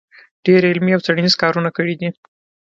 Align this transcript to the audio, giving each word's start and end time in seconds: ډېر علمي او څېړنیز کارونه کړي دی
ډېر 0.45 0.61
علمي 0.69 0.91
او 0.93 1.03
څېړنیز 1.05 1.35
کارونه 1.43 1.69
کړي 1.77 1.95
دی 1.99 2.09